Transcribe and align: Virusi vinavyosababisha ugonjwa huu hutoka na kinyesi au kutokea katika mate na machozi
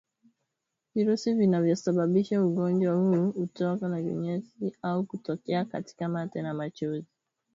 Virusi 0.95 1.33
vinavyosababisha 1.33 2.43
ugonjwa 2.45 2.95
huu 2.95 3.31
hutoka 3.31 3.87
na 3.87 4.01
kinyesi 4.01 4.75
au 4.81 5.03
kutokea 5.03 5.65
katika 5.65 6.07
mate 6.07 6.41
na 6.41 6.53
machozi 6.53 7.05